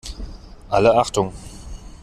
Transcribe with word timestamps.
Alle 0.71 0.95
Achtung! 0.95 1.31